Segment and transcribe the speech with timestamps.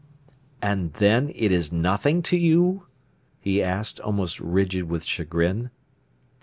[0.63, 2.87] "And then is it nothing to you?"
[3.39, 5.69] he asked, almost rigid with chagrin.